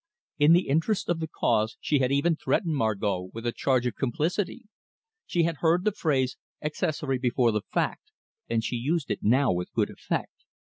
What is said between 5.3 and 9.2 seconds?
had heard the phrase "accessory before the fact," and she used